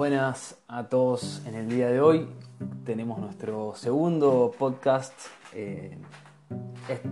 [0.00, 2.26] Buenas a todos en el día de hoy.
[2.86, 5.12] Tenemos nuestro segundo podcast.
[5.54, 5.98] eh,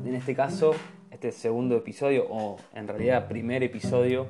[0.06, 0.70] en este caso,
[1.10, 4.28] este segundo episodio, o en realidad primer episodio,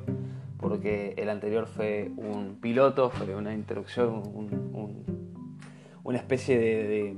[0.59, 5.55] porque el anterior fue un piloto, fue una introducción, un- un-
[6.03, 7.17] una especie de,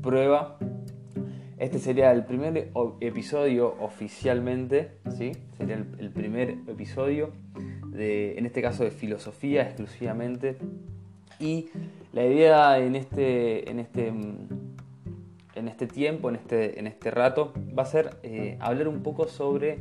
[0.00, 0.58] prueba.
[1.56, 2.70] Este sería el primer
[3.00, 5.32] episodio oficialmente, ¿sí?
[5.56, 7.32] Sería el primer episodio
[7.98, 10.56] de, en este caso de filosofía exclusivamente.
[11.38, 11.68] Y
[12.12, 17.82] la idea en este, en este, en este tiempo, en este, en este rato, va
[17.82, 19.80] a ser eh, hablar un poco sobre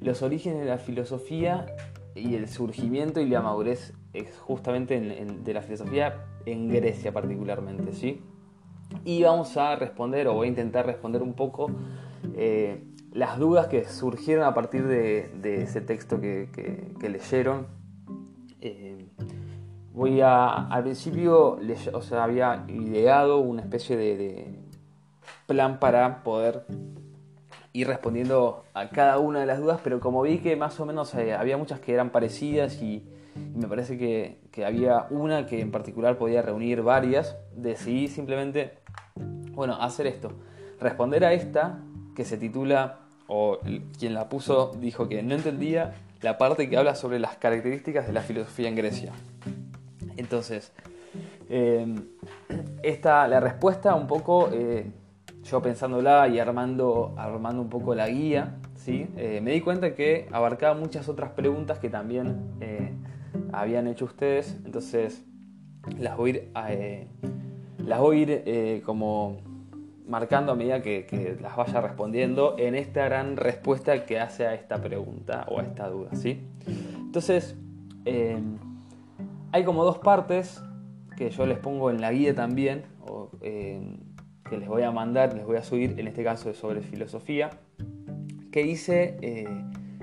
[0.00, 1.66] los orígenes de la filosofía
[2.14, 7.12] y el surgimiento y la madurez ex- justamente en- en- de la filosofía en Grecia
[7.12, 8.20] particularmente, ¿sí?
[9.04, 11.70] Y vamos a responder, o voy a intentar responder un poco
[12.34, 12.82] eh,
[13.12, 16.48] las dudas que surgieron a partir de, ese texto que,
[17.00, 17.66] leyeron.
[18.60, 19.06] Eh,
[19.92, 21.58] voy a, al principio,
[21.92, 24.58] o sea, había ideado una especie de,
[25.46, 26.66] plan para poder
[27.72, 31.14] ir respondiendo a cada una de las dudas, pero como vi que más o menos
[31.14, 35.60] eh, había muchas que eran parecidas y, y me parece que, que había una que
[35.60, 38.78] en particular podía reunir varias, decidí simplemente,
[39.52, 40.32] bueno, hacer esto,
[40.80, 41.80] responder a esta
[42.14, 43.58] que se titula, o
[43.98, 48.12] quien la puso dijo que no entendía la parte que habla sobre las características de
[48.12, 49.12] la filosofía en Grecia.
[50.16, 50.72] Entonces,
[51.48, 51.94] eh,
[52.82, 54.90] esta, la respuesta un poco, eh,
[55.44, 59.06] yo pensándola y armando, armando un poco la guía, ¿sí?
[59.16, 62.92] Eh, me di cuenta que abarcaba muchas otras preguntas que también eh,
[63.52, 65.22] habían hecho ustedes, entonces
[65.98, 67.08] las voy a ir,
[67.78, 69.38] las voy a ir como
[70.08, 74.80] marcando a medida que, las vaya respondiendo en esta gran respuesta que hace a esta
[74.80, 76.40] pregunta o a esta duda, ¿sí?
[76.96, 77.56] Entonces,
[78.04, 78.40] eh,
[79.52, 80.62] hay como dos partes
[81.16, 82.84] que yo les pongo en la guía también,
[83.42, 83.80] eh,
[84.48, 87.50] que les voy a mandar, les voy a subir, en este caso sobre filosofía,
[88.50, 89.46] que dice eh,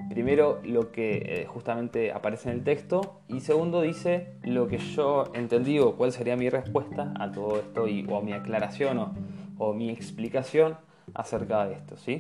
[0.10, 5.80] primero lo que justamente aparece en el texto y segundo dice lo que yo entendí
[5.80, 9.14] o cuál sería mi respuesta a todo esto o mi aclaración o,
[9.58, 10.78] o mi explicación
[11.14, 12.20] acerca de esto, ¿sí?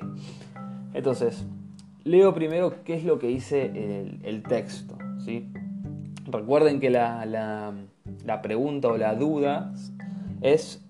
[0.94, 1.46] Entonces,
[2.03, 3.66] leo primero qué es lo que dice
[4.23, 5.50] el, texto, ¿sí?
[6.25, 9.74] Recuerden que la, la- pregunta o la duda
[10.41, 10.84] es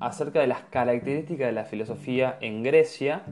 [0.00, 3.22] acerca de las características de la filosofía en Grecia,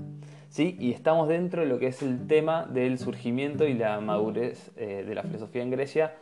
[0.49, 0.77] ¿sí?
[0.81, 5.05] y estamos dentro de lo que es el tema del surgimiento y la madurez eh,
[5.07, 6.15] de la filosofía en Grecia,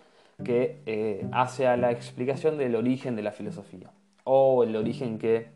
[0.42, 3.90] que eh, hace a la explicación del origen de la filosofía,
[4.24, 5.48] o el origen que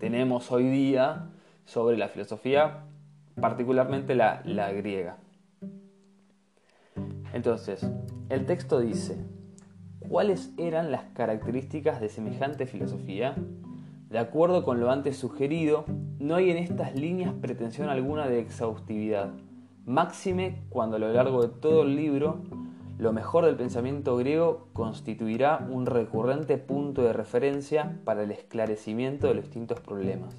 [0.00, 1.28] tenemos hoy día
[1.66, 2.86] sobre la filosofía,
[3.38, 5.18] particularmente la, la griega.
[7.34, 7.86] Entonces,
[8.30, 9.18] el texto dice,
[10.00, 13.36] ¿cuáles eran las características de semejante filosofía?
[14.08, 15.84] De acuerdo con lo antes sugerido,
[16.18, 19.34] no hay en estas líneas pretensión alguna de exhaustividad,
[19.84, 22.42] máxime cuando a lo largo de todo el libro
[23.00, 29.34] lo mejor del pensamiento griego constituirá un recurrente punto de referencia para el esclarecimiento de
[29.34, 30.36] los distintos problemas.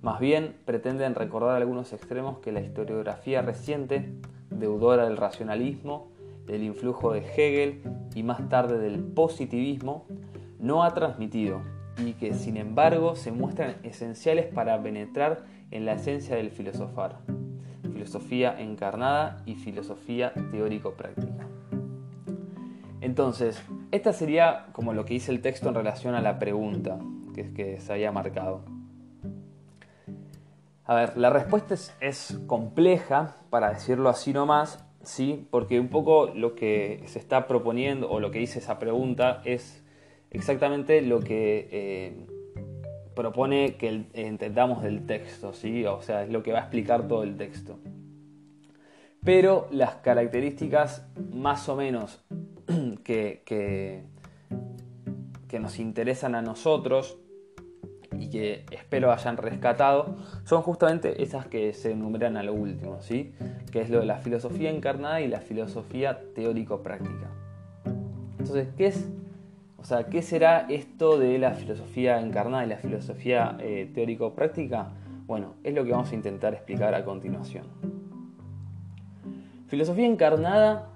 [0.00, 4.10] Más bien pretenden recordar algunos extremos que la historiografía reciente,
[4.48, 6.08] deudora del racionalismo,
[6.46, 7.82] del influjo de Hegel
[8.14, 10.06] y más tarde del positivismo,
[10.58, 11.60] no ha transmitido
[11.98, 17.18] y que sin embargo se muestran esenciales para penetrar en la esencia del filosofar,
[17.92, 21.51] filosofía encarnada y filosofía teórico-práctica.
[23.02, 27.00] Entonces, esta sería como lo que dice el texto en relación a la pregunta
[27.34, 28.64] que, que se había marcado.
[30.84, 35.48] A ver, la respuesta es, compleja, para decirlo así nomás, ¿sí?
[35.50, 39.84] porque un poco lo que se está proponiendo o lo que dice esa pregunta es
[40.30, 42.26] exactamente lo que eh,
[43.16, 45.84] propone que entendamos del texto, ¿sí?
[45.86, 47.80] o sea, es lo que va a explicar todo el texto.
[49.24, 52.24] Pero las características más o menos
[53.04, 54.02] que, que,
[55.58, 57.18] nos interesan a nosotros
[58.18, 63.34] y que espero hayan rescatado son justamente esas que se enumeran a lo último, ¿sí?
[63.70, 67.30] que es lo de la filosofía encarnada y la filosofía teórico-práctica.
[68.38, 69.08] Entonces, ¿qué es?
[69.78, 74.88] O sea, ¿qué será esto de la filosofía encarnada y la filosofía eh, teórico-práctica?
[75.26, 77.66] Bueno, es lo que vamos a intentar explicar a continuación.
[79.68, 80.88] Filosofía encarnada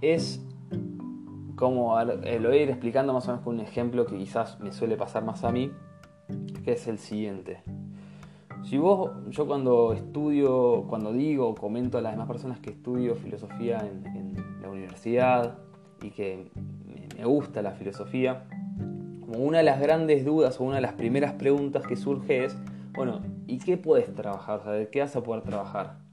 [0.00, 0.45] es
[1.56, 4.72] como lo voy a ir explicando más o menos con un ejemplo que quizás me
[4.72, 5.72] suele pasar más a mí,
[6.64, 7.62] que es el siguiente.
[8.64, 13.78] Si vos, yo cuando estudio, cuando digo, comento a las demás personas que estudio filosofía
[13.78, 15.58] en, la universidad
[16.02, 16.50] y que
[17.16, 18.44] me, gusta la filosofía,
[19.20, 22.56] como una de las grandes dudas o una de las primeras preguntas que surge es,
[22.94, 24.62] bueno, ¿y qué puedes trabajar?
[24.66, 26.05] O ¿de qué vas a poder trabajar?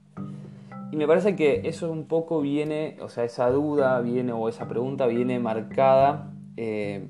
[0.94, 4.68] Y me parece que eso un poco viene, o sea, esa duda viene o esa
[4.68, 7.08] pregunta viene marcada eh,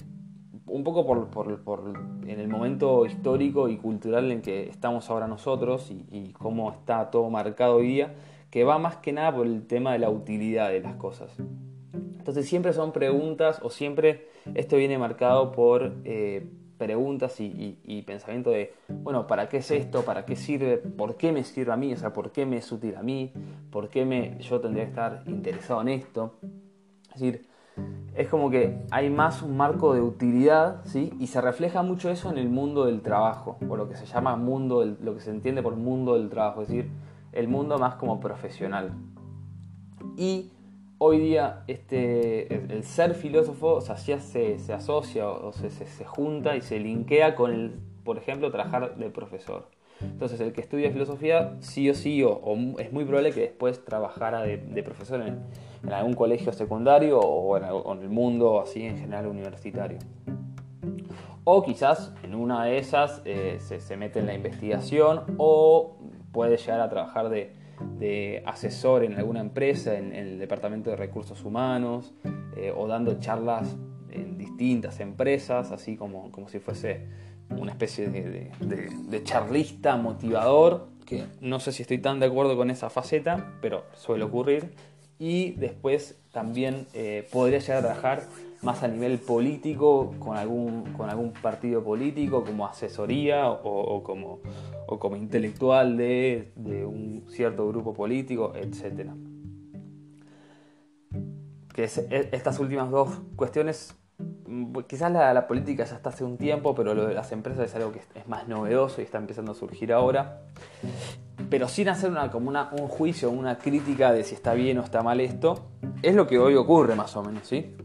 [0.65, 1.93] un poco por,
[2.27, 7.11] en el momento histórico y cultural en que estamos ahora nosotros y, y, cómo está
[7.11, 8.15] todo marcado hoy día,
[8.51, 11.37] que va más que nada por el tema de la utilidad de las cosas.
[11.93, 16.47] Entonces siempre son preguntas o siempre esto viene marcado por eh,
[16.79, 20.03] preguntas y, pensamiento de, bueno, ¿para qué es esto?
[20.03, 20.79] ¿Para qué sirve?
[20.79, 21.93] ¿Por qué me sirve a mí?
[21.93, 23.33] O sea, ¿por qué me es útil a mí?
[23.71, 26.35] ¿Por qué me, yo tendría que estar interesado en esto?
[27.15, 27.47] Es decir,
[28.15, 31.13] es como que hay más un marco de utilidad, ¿sí?
[31.19, 34.37] Y se refleja mucho eso en el mundo del trabajo, o lo que se llama
[34.37, 36.91] mundo, lo que se entiende por mundo del trabajo, es decir,
[37.33, 38.93] el mundo más como profesional.
[40.17, 40.53] Y
[41.05, 44.19] hoy día este, el, ser filósofo se,
[44.59, 49.69] se, asocia o se, junta y se linkea con el, por ejemplo, trabajar de profesor.
[50.01, 52.39] Entonces el que estudia filosofía sí o sí, o,
[52.79, 55.43] es muy probable que después trabajara de, profesor en,
[55.93, 59.99] algún colegio secundario o en, el mundo así en general universitario.
[61.45, 65.99] O quizás en una de esas eh, se, se mete en la investigación o
[66.33, 67.53] puede llegar a trabajar de,
[67.99, 72.15] de asesor en alguna empresa, en, el departamento de recursos humanos,
[72.57, 73.77] eh, o dando charlas
[74.11, 77.07] en distintas empresas, así como, como si fuese
[77.51, 82.91] una especie de, charlista, motivador, que no sé si estoy tan de acuerdo con esa
[82.91, 84.73] faceta, pero suele ocurrir.
[85.19, 88.23] Y después también eh, podría llegar a trabajar
[88.65, 94.41] más a nivel político, con algún, con algún partido político, como asesoría o, como,
[94.87, 99.11] o como intelectual de, un cierto grupo político, etc.
[101.73, 106.75] Que e, estas últimas dos cuestiones, mm, quizás la, política ya está hace un tiempo,
[106.75, 109.55] pero lo de las empresas es algo que es más novedoso y está empezando a
[109.55, 110.43] surgir ahora.
[111.51, 114.83] Pero sin hacer una, como una, un juicio, una crítica de si está bien o
[114.83, 115.67] está mal esto,
[116.03, 117.77] es lo que hoy ocurre más o menos, ¿sí?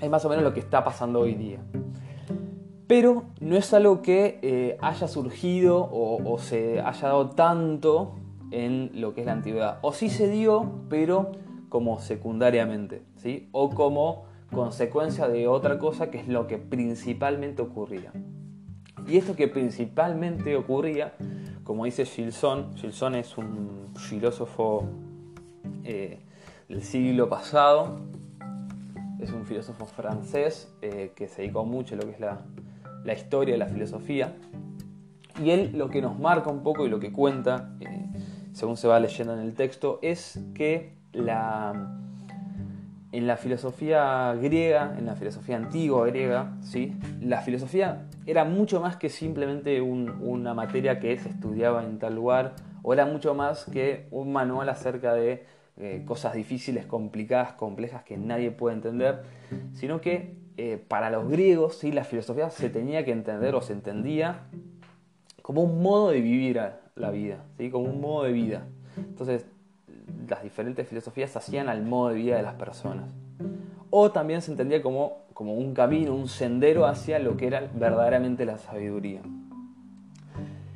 [0.00, 1.60] Es más o menos lo que está pasando hoy día.
[2.86, 8.16] Pero no es algo que eh, haya surgido o, se haya dado tanto
[8.50, 9.78] en lo que es la antigüedad.
[9.82, 11.32] O sí se dio, pero
[11.68, 13.48] como secundariamente, ¿sí?
[13.52, 18.12] O como consecuencia de otra cosa que es lo que principalmente ocurría.
[19.06, 21.14] Y esto que principalmente ocurría,
[21.62, 24.84] como dice Gilson, Gilson es un filósofo
[25.84, 26.18] eh,
[26.68, 28.00] del siglo pasado,
[29.20, 32.42] es un filósofo francés eh, que se dedicó mucho a lo que es la,
[33.12, 34.34] historia de la filosofía.
[35.42, 38.06] Y él lo que nos marca un poco y lo que cuenta, eh,
[38.52, 41.98] según se va leyendo en el texto, es que la,
[43.12, 46.96] en la filosofía griega, en la filosofía antigua griega, ¿sí?
[47.20, 52.54] la filosofía era mucho más que simplemente una materia que se estudiaba en tal lugar,
[52.82, 55.44] o era mucho más que un manual acerca de
[55.80, 59.22] eh, cosas difíciles, complicadas, complejas que nadie puede entender,
[59.72, 61.90] sino que eh, para los griegos ¿sí?
[61.90, 64.42] la filosofía se tenía que entender o se entendía
[65.40, 66.60] como un modo de vivir
[66.96, 67.70] la vida, ¿sí?
[67.70, 68.66] como un modo de vida.
[68.96, 69.46] Entonces,
[70.28, 73.10] las diferentes filosofías se hacían al modo de vida de las personas.
[73.90, 78.44] O también se entendía como, como un camino, un sendero hacia lo que era verdaderamente
[78.44, 79.20] la sabiduría.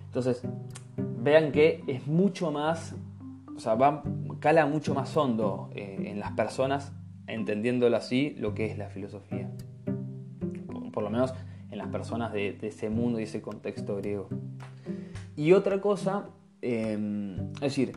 [0.07, 0.43] Entonces,
[0.97, 2.95] vean que es mucho más,
[3.57, 4.03] o sea, va
[4.41, 6.93] cala mucho más hondo eh, en las personas,
[7.27, 9.51] entendiéndolo así, lo que es la filosofía.
[10.93, 11.33] Por, lo menos
[11.71, 14.29] en las personas de, ese mundo y ese contexto griego.
[15.35, 16.27] Y otra cosa,
[16.63, 17.97] em, es decir,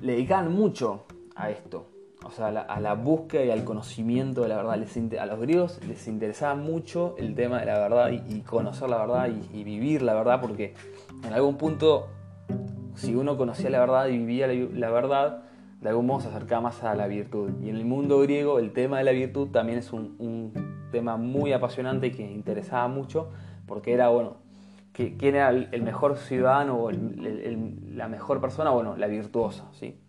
[0.00, 1.86] le dedican mucho a esto,
[2.24, 4.74] o sea, a la, búsqueda y al conocimiento de la verdad.
[4.74, 9.30] a los griegos les interesaba mucho el tema de la verdad y, conocer la verdad
[9.52, 10.74] y, vivir la verdad, porque
[11.24, 12.08] en algún punto
[12.98, 15.42] si uno conocía la verdad y vivía la, verdad,
[15.80, 17.50] de algún modo se acercaba más a la virtud.
[17.62, 20.52] Y en el mundo griego el tema de la virtud también es un,
[20.90, 23.30] tema muy apasionante y que interesaba mucho,
[23.66, 24.38] porque era, bueno,
[24.92, 28.70] ¿quién era el mejor ciudadano o la mejor persona?
[28.70, 30.00] Bueno, la virtuosa, ¿sí?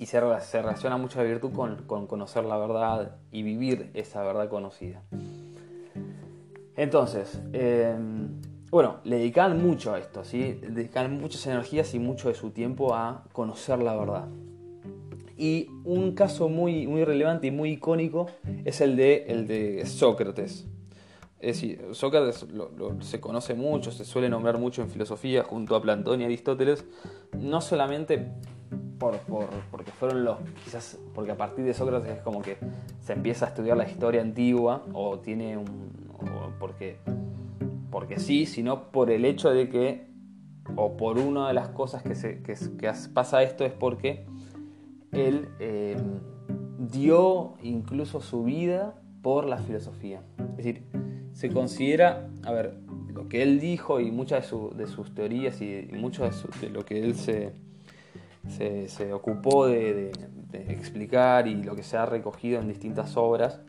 [0.00, 5.02] Y se, relaciona mucho la virtud con, conocer la verdad y vivir esa verdad conocida.
[6.74, 10.58] Entonces, em, bueno, le dedicaban mucho a esto, ¿sí?
[10.62, 14.28] dedicaban muchas energías y mucho de su tiempo a conocer la verdad.
[15.36, 18.26] Y un caso muy, muy relevante y muy icónico
[18.64, 20.66] es el de, el de Sócrates.
[21.40, 22.46] Es decir, Sócrates
[23.00, 26.84] se conoce mucho, se suele nombrar mucho en filosofía junto a Platón y Aristóteles,
[27.32, 28.30] no solamente
[28.98, 29.18] por,
[29.70, 32.58] porque fueron los, quizás porque a partir de Sócrates es como que
[33.00, 35.90] se empieza a estudiar la historia antigua o tiene un,
[36.58, 36.98] porque,
[37.90, 40.06] porque sí, sino por el hecho de que,
[40.76, 42.54] o por una de las cosas que, se, que,
[43.12, 44.26] pasa esto es porque
[45.12, 45.96] él eh,
[46.78, 50.22] dio incluso su vida por la filosofía.
[50.38, 50.84] Es decir,
[51.32, 52.78] se considera, a ver,
[53.12, 56.28] lo que él dijo y muchas de, sus teorías y, mucho
[56.60, 57.52] de lo que él se
[58.48, 60.12] se, ocupó de,
[60.52, 63.60] explicar y lo que se ha recogido en distintas obras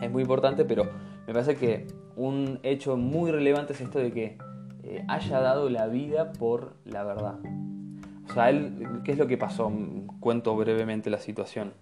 [0.00, 0.84] es muy importante, pero
[1.26, 1.86] me parece que
[2.18, 4.38] un hecho muy relevante es esto de que
[4.82, 7.38] eh, haya dado la vida por la verdad.
[8.28, 9.72] O sea, él, ¿qué es lo que pasó?
[10.18, 11.72] Cuento brevemente la situación.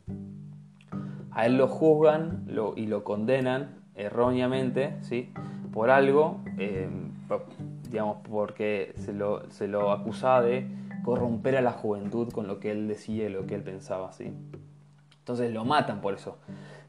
[1.30, 5.32] A él lo juzgan y lo condenan erróneamente, ¿sí?
[5.72, 6.88] Por algo, eh,
[7.90, 10.66] digamos, porque se lo, se lo acusaba de
[11.02, 14.32] corromper a la juventud con lo que él decía y lo que él pensaba, ¿sí?
[15.18, 16.38] Entonces lo matan por eso.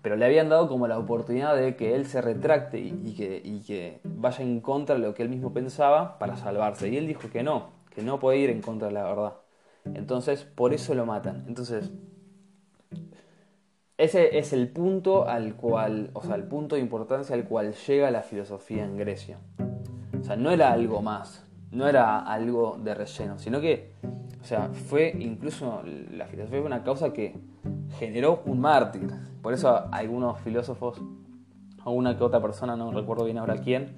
[0.08, 4.00] Pero le habían dado como la oportunidad de que él se retracte y, que, que,
[4.06, 6.88] vaya en contra de lo que él mismo pensaba para salvarse.
[6.88, 9.34] Y él dijo que no, que no puede ir en contra de la verdad.
[9.84, 11.44] Entonces, por eso lo matan.
[11.50, 11.92] Entonces,
[13.98, 18.10] ese es el punto al cual, o sea, el punto de importancia al cual llega
[18.10, 19.40] la filosofía en Grecia.
[20.18, 23.92] O sea, no era algo más, no era algo de relleno, sino que,
[24.42, 25.84] o sea, fue incluso
[26.14, 27.36] la filosofía fue una causa que
[27.98, 29.10] generó un mártir.
[29.42, 31.02] Por eso algunos filósofos,
[31.84, 33.96] o una que otra persona, no recuerdo bien ahora quién,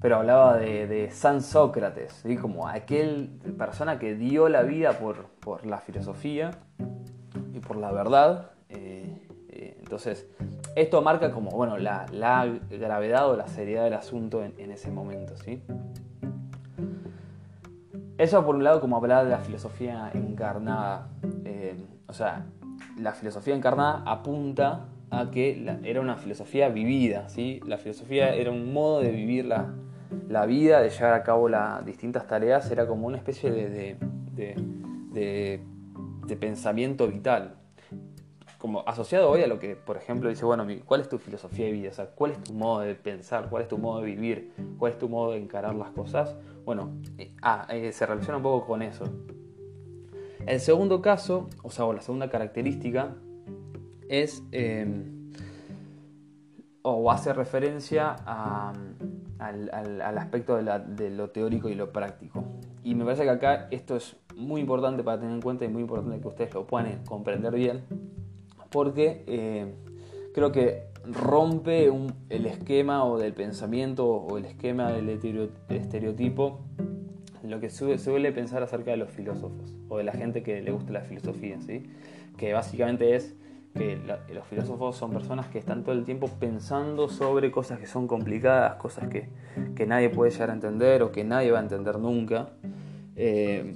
[0.00, 5.78] pero hablaba de, San Sócrates, como aquel persona que dio la vida por, por la
[5.78, 6.52] filosofía
[7.54, 8.50] y por la verdad.
[8.68, 10.28] Eh, eh, entonces,
[10.74, 12.06] esto marca como bueno, la,
[12.70, 15.36] gravedad o la seriedad del asunto en, en ese momento.
[15.38, 15.62] ¿sí?
[18.18, 21.08] Eso por un lado como hablar de la filosofía encarnada.
[21.44, 21.76] Eh,
[22.06, 22.46] o sea,
[22.98, 27.60] la filosofía encarnada apunta a que era una filosofía vivida, ¿sí?
[27.66, 29.74] La filosofía era un modo de vivir la,
[30.28, 33.96] la vida, de llevar a cabo las distintas tareas, era como una especie de,
[35.12, 37.56] de, pensamiento vital.
[38.58, 41.72] Como asociado hoy a lo que, por ejemplo, dice, bueno, ¿cuál es tu filosofía de
[41.72, 41.90] vida?
[41.90, 43.48] O sea, ¿cuál es tu modo de pensar?
[43.48, 44.52] ¿Cuál es tu modo de vivir?
[44.78, 46.34] ¿Cuál es tu modo de encarar las cosas?
[46.64, 49.04] Bueno, eh, ah, eh, se relaciona un poco con eso.
[50.46, 53.16] El segundo caso, o sea, la segunda característica,
[54.08, 55.32] es em,
[56.82, 58.14] o hace referencia
[59.38, 62.44] al, aspecto de, lo teórico y lo práctico.
[62.84, 65.82] Y me parece que acá esto es muy importante para tener en cuenta y muy
[65.82, 67.82] importante que ustedes lo puedan comprender bien,
[68.70, 69.74] porque eh,
[70.32, 71.90] creo que rompe
[72.30, 76.60] el esquema o del pensamiento o el esquema del estereotipo
[77.42, 80.70] lo que se suele pensar acerca de los filósofos o de la gente que le
[80.70, 81.84] gusta la filosofía, ¿sí?
[82.36, 83.34] que básicamente es
[83.74, 83.98] que
[84.32, 88.76] los filósofos son personas que están todo el tiempo pensando sobre cosas que son complicadas,
[88.76, 89.28] cosas que,
[89.86, 92.48] nadie puede llegar a entender o que nadie va a entender nunca.
[93.16, 93.74] Eh,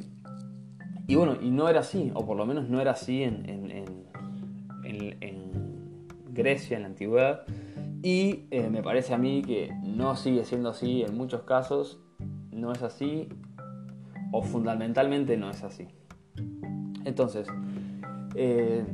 [1.07, 3.91] y bueno, y no era así, o por lo menos no era así en, en
[6.33, 7.43] Grecia en la antigüedad
[8.03, 12.01] y eh, me parece a mí que no sigue siendo así en muchos casos,
[12.51, 13.29] no es así
[14.31, 15.89] o fundamentalmente no es así.
[17.05, 17.49] Entonces,
[18.35, 18.85] eh,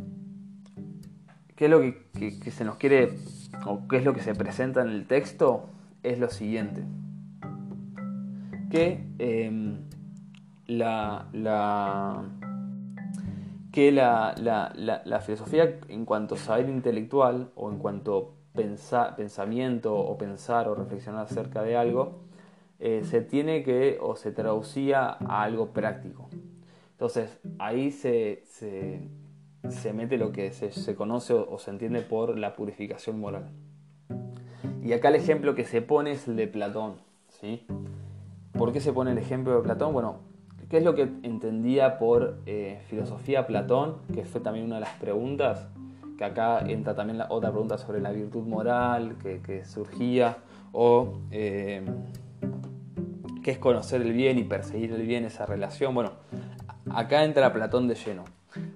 [1.55, 3.19] ¿qué es lo que, se nos quiere
[3.67, 5.69] o qué es lo que se presenta en el texto?
[6.03, 6.85] Es lo siguiente,
[8.71, 9.79] que em,
[10.67, 12.25] la, la
[13.77, 18.33] que la, filosofía en cuanto a saber intelectual o en cuanto
[18.93, 22.21] a pensamiento o pensar o reflexionar acerca de algo,
[22.79, 26.29] eh, se tiene que o se traducía a algo práctico.
[26.93, 33.21] Entonces ahí se, se, mete lo que se, conoce o, se entiende por la purificación
[33.21, 33.51] moral.
[34.83, 36.95] Y acá el ejemplo que se pone es el de Platón.
[37.29, 37.67] ¿sí?
[38.53, 39.93] ¿Por qué se pone el ejemplo de Platón?
[39.93, 40.21] Bueno,
[40.69, 43.99] ¿Qué es lo que entendía por eh, filosofía Platón?
[44.13, 45.69] Que fue también una de las preguntas,
[46.19, 50.39] que acá entra también la otra pregunta sobre la virtud moral que, surgía,
[50.73, 51.83] o eh,
[53.47, 55.95] qué es conocer el bien y perseguir el bien, esa relación.
[55.95, 56.15] Bueno,
[56.91, 58.25] acá entra Platón de lleno.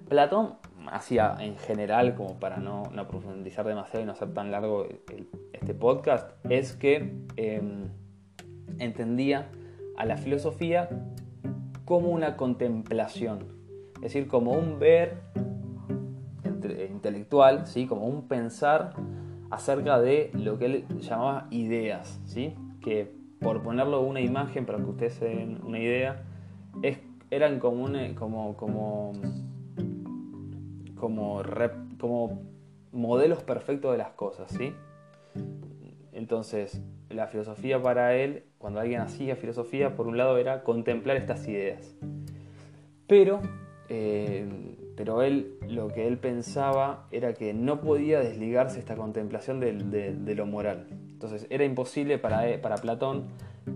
[0.07, 0.53] Platón
[0.89, 4.87] hacía en general, como para no, profundizar demasiado y no hacer tan largo
[5.51, 7.89] este podcast, es que em,
[8.79, 9.49] entendía
[9.97, 10.87] a la filosofía
[11.83, 13.47] como una contemplación,
[13.95, 15.17] es decir, como un ver
[16.89, 17.87] intelectual, ¿sí?
[17.87, 18.93] como un pensar
[19.49, 22.55] acerca de lo que él llamaba ideas, ¿sí?
[22.79, 26.23] que por ponerlo una imagen para que ustedes se den una idea,
[26.83, 26.99] es,
[27.31, 29.11] eran como, como, como,
[30.95, 31.41] como,
[31.99, 32.41] como
[32.91, 34.73] modelos perfectos de las cosas, ¿sí?
[36.13, 41.47] Entonces, la filosofía para él, cuando alguien hacía filosofía, por un lado era contemplar estas
[41.47, 41.95] ideas.
[43.07, 43.41] Pero,
[43.89, 44.45] eh,
[44.95, 50.45] pero él, lo que él pensaba era que no podía desligarse esta contemplación de, lo
[50.45, 50.85] moral.
[51.23, 53.25] Entonces, era imposible para, para Platón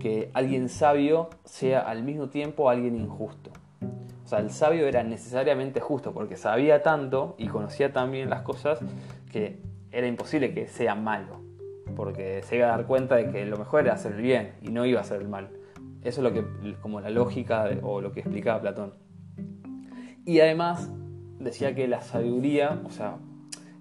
[0.00, 3.52] que alguien sabio sea al mismo tiempo alguien injusto.
[4.24, 8.42] O sea, el sabio era necesariamente justo porque sabía tanto y conocía tan bien las
[8.42, 8.80] cosas
[9.30, 9.60] que
[9.92, 11.40] era imposible que sea malo.
[11.94, 14.70] Porque se iba a dar cuenta de que lo mejor era hacer el bien y
[14.70, 15.50] no iba a hacer el mal.
[16.02, 18.94] Eso es lo que, como la lógica o lo que explicaba Platón.
[20.24, 20.90] Y además
[21.38, 23.18] decía que la sabiduría, o sea,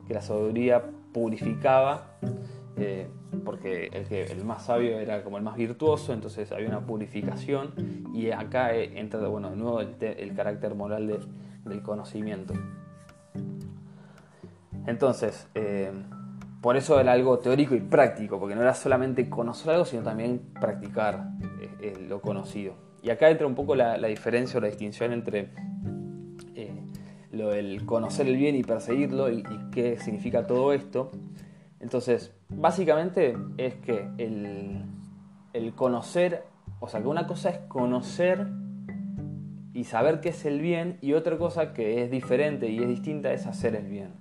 [0.07, 2.11] que la sabiduría purificaba
[2.77, 3.07] eh,
[3.43, 7.73] porque el, que, el más sabio era como el más virtuoso, entonces había una purificación
[8.13, 11.19] y acá entra bueno, de nuevo el, carácter moral
[11.63, 12.53] del conocimiento.
[14.87, 15.91] Entonces, eh,
[16.61, 20.41] por eso era algo teórico y práctico, porque no era solamente conocer algo, sino también
[20.59, 21.29] practicar
[21.81, 22.73] eh, lo conocido.
[23.01, 25.49] Y acá entra un poco la, diferencia o la distinción entre
[27.31, 31.11] lo del conocer el bien y perseguirlo y qué significa todo esto.
[31.79, 36.43] Entonces, básicamente es que el, conocer,
[36.79, 38.47] o sea, que una cosa es conocer
[39.73, 43.33] y saber qué es el bien y otra cosa que es diferente y es distinta
[43.33, 44.13] es hacer el bien.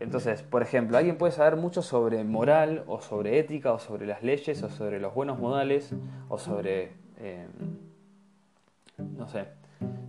[0.00, 4.22] Entonces, por ejemplo, alguien puede saber mucho sobre moral o sobre ética o sobre las
[4.22, 5.94] leyes o sobre los buenos modales
[6.30, 7.46] o sobre, eh,
[9.18, 9.48] no sé,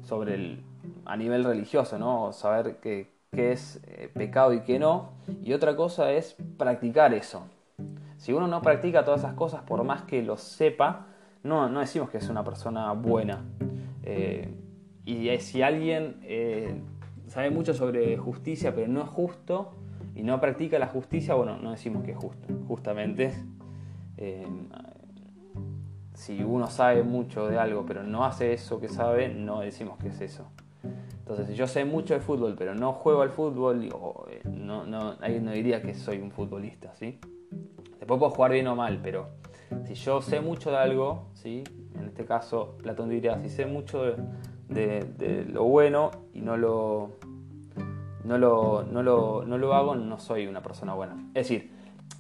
[0.03, 0.63] sobre el,
[1.06, 2.32] a nivel religioso, ¿no?
[2.32, 5.11] Saber que, qué es eh, pecado y qué no,
[5.41, 7.43] y otra cosa es practicar eso.
[8.17, 11.07] Si uno no practica todas esas cosas, por más que lo sepa,
[11.43, 13.45] no, no decimos que es una persona buena.
[14.03, 14.53] Eh,
[15.05, 16.81] y si alguien eh,
[17.27, 19.75] sabe mucho sobre justicia, pero no es justo,
[20.13, 22.47] y no practica la justicia, bueno, no decimos que es justo.
[22.67, 23.34] Justamente,
[26.13, 30.10] si uno sabe mucho de algo, pero no hace eso que sabe, no decimos que
[30.10, 30.51] es eso.
[31.32, 33.86] Entonces, si yo sé mucho de fútbol, pero no juego al fútbol,
[34.30, 37.20] eh, no, no, alguien no diría que soy un futbolista, ¿sí?
[38.00, 39.30] Después puedo jugar bien o mal, pero
[39.86, 41.63] si yo sé mucho de algo, ¿sí?
[41.98, 44.13] En este caso, Platón diría, si sé mucho
[44.67, 47.12] de, lo bueno y no lo,
[48.26, 51.15] no lo, no, lo, no lo hago, no soy una persona buena.
[51.34, 51.72] Es decir,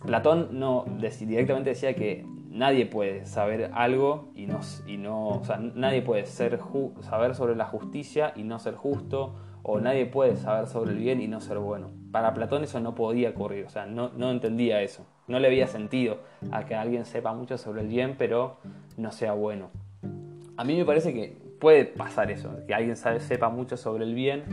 [0.05, 0.85] Platón no
[1.19, 6.25] directamente decía que nadie puede saber algo y no, y no o sea, nadie puede
[6.25, 6.59] ser
[7.01, 11.21] saber sobre la justicia y no ser justo, o nadie puede saber sobre el bien
[11.21, 11.91] y no ser bueno.
[12.11, 15.05] Para Platón eso no podía ocurrir, o sea, no, no entendía eso.
[15.27, 16.19] No le había sentido
[16.51, 18.57] a que alguien sepa mucho sobre el bien, pero
[18.97, 19.69] no sea bueno.
[20.57, 24.13] A mí me parece que puede pasar eso, que alguien sabe, sepa mucho sobre el
[24.13, 24.43] bien,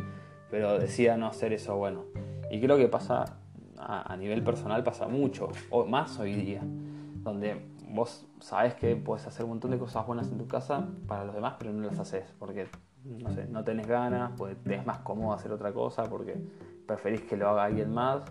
[0.51, 2.05] pero decida no hacer eso bueno.
[2.51, 3.39] Y creo que pasa
[3.77, 6.61] a, a nivel personal, pasa mucho, o más hoy día,
[7.25, 11.25] donde vos sabes que puedes hacer un montón de cosas buenas en tu casa para
[11.25, 12.69] los demás, pero no las haces porque
[13.05, 16.37] no sé, tenés ganas, porque te es más cómodo hacer otra cosa, porque
[16.87, 18.23] preferís que lo haga alguien más.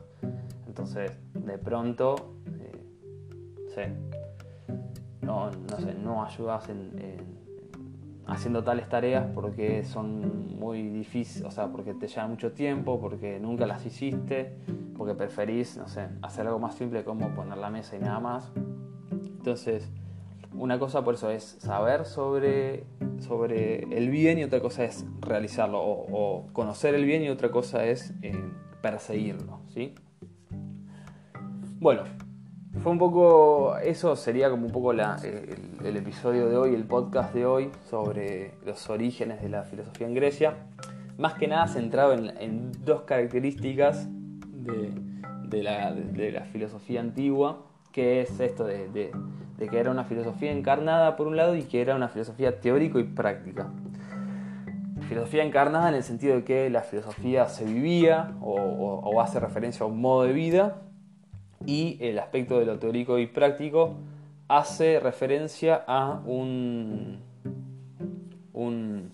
[0.68, 3.94] Entonces, de pronto, eh,
[5.22, 5.50] no,
[6.04, 6.92] no, ayudas en,
[8.28, 13.40] haciendo tales tareas porque son muy difíciles, o sea, porque te lleva mucho tiempo, porque
[13.40, 14.58] nunca las hiciste,
[14.98, 18.52] porque preferís, no sé, hacer algo más simple como poner la mesa y nada más.
[19.48, 19.90] Entonces,
[20.52, 22.84] una cosa por eso es saber sobre,
[23.22, 27.86] sobre el bien y otra cosa es realizarlo, o, conocer el bien y otra cosa
[27.86, 28.34] es eh,
[28.82, 29.96] perseguirlo, ¿sí?
[31.80, 32.04] Bueno,
[32.84, 37.46] fue un poco, eso sería como un poco el, episodio de hoy, el podcast de
[37.46, 40.58] hoy sobre los orígenes de la filosofía en Grecia.
[41.18, 45.96] Más que nada centrado en, dos características de, la,
[46.52, 47.67] filosofía antigua,
[47.98, 49.12] que es esto de
[49.58, 53.06] que era una filosofía encarnada por un lado y que era una filosofía teórico y
[53.06, 53.72] práctica.
[55.10, 59.88] Filosofía encarnada en el sentido de que la filosofía se vivía o, hace referencia a
[59.88, 60.84] un modo de vida
[61.66, 63.96] y el aspecto de lo teórico y práctico
[64.48, 67.18] hace referencia a un,
[68.54, 69.12] un,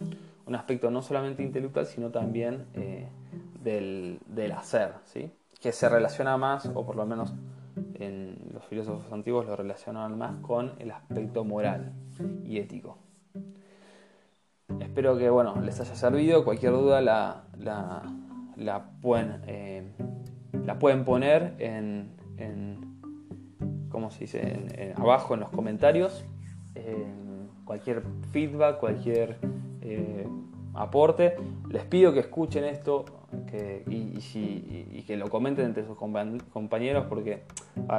[0.54, 3.08] aspecto no solamente intelectual sino también eh,
[3.64, 5.32] del, del, hacer, ¿sí?
[5.62, 7.34] que se relaciona más, o por lo menos
[7.96, 11.94] en los filósofos antiguos lo relacionaban más con el aspecto moral
[12.44, 12.98] y ético.
[14.80, 16.44] Espero que bueno, les haya servido.
[16.44, 19.92] Cualquier duda la, la, pueden, eh,
[20.66, 23.00] la pueden poner en, en
[23.90, 24.94] ¿cómo se dice?
[24.96, 26.26] abajo en los comentarios.
[27.66, 29.38] cualquier feedback, cualquier
[29.82, 30.28] eh,
[30.74, 31.36] aporte.
[31.70, 33.06] Les pido que escuchen esto
[33.88, 37.44] y, que lo comenten entre sus compañeros porque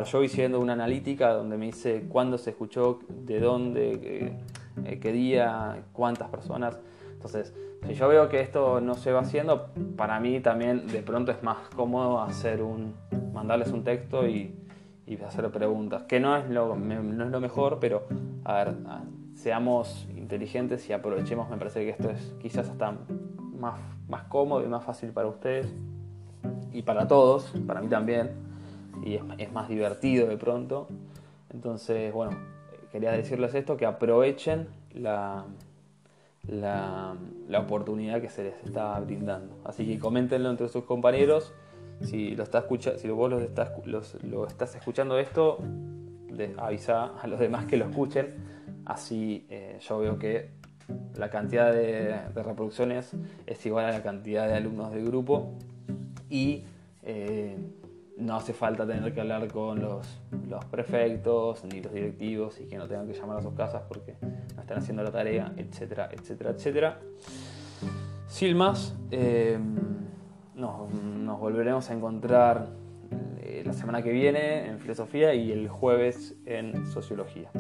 [0.07, 4.37] yo voy una analítica donde me dice cuándo se escuchó, de dónde,
[4.85, 6.79] qué, qué día, cuántas personas.
[7.13, 7.55] Entonces,
[7.87, 11.43] si yo veo que esto no se va haciendo, para mí también de pronto es
[11.43, 12.95] más cómodo hacer un,
[13.33, 14.61] mandarles un texto y,
[15.27, 16.75] hacer preguntas, que no es lo
[17.41, 18.05] mejor, pero
[18.45, 18.75] a ver,
[19.35, 22.97] seamos inteligentes y aprovechemos, me parece que esto es quizás hasta
[23.59, 25.67] más, más cómodo y más fácil para ustedes
[26.73, 28.33] y para todos, para mí también,
[29.05, 30.89] y es, más divertido de pronto.
[31.53, 32.37] Entonces, bueno,
[32.91, 35.45] quería decirles esto, que aprovechen la,
[36.49, 37.17] la,
[37.59, 39.57] oportunidad que se les está brindando.
[39.65, 41.53] Así que coméntenlo entre sus compañeros.
[42.01, 43.71] Si, lo está escucha, si vos estás,
[44.25, 45.59] lo estás escuchando esto,
[46.59, 48.35] avisa a los demás que lo escuchen.
[48.87, 50.51] Así eh, yo veo que
[51.17, 53.13] la cantidad de, reproducciones
[53.47, 55.55] es igual a la cantidad de alumnos del grupo
[56.29, 56.65] y
[57.03, 57.57] eh,
[58.19, 60.07] no hace falta tener que hablar con los,
[60.71, 64.15] prefectos ni los directivos y que no tengan que llamar a sus casas porque
[64.55, 67.01] no están haciendo la tarea, etcétera, etcétera, etcétera.
[68.29, 69.59] Sin más, eh,
[70.55, 72.69] nos, volveremos a encontrar
[73.65, 77.51] la semana que viene en filosofía y el jueves en sociología.